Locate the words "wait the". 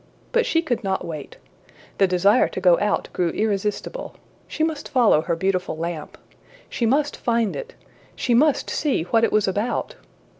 1.05-2.07